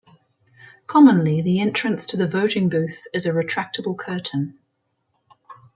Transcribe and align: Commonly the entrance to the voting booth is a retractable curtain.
Commonly 0.87 1.43
the 1.43 1.59
entrance 1.59 2.07
to 2.07 2.17
the 2.17 2.25
voting 2.27 2.69
booth 2.69 3.03
is 3.13 3.27
a 3.27 3.33
retractable 3.33 3.95
curtain. 3.95 4.57